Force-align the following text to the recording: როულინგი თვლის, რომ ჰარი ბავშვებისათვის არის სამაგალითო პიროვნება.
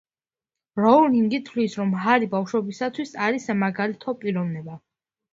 როულინგი 0.83 1.39
თვლის, 1.49 1.75
რომ 1.81 1.91
ჰარი 2.05 2.29
ბავშვებისათვის 2.31 3.11
არის 3.27 3.45
სამაგალითო 3.51 4.15
პიროვნება. 4.23 4.79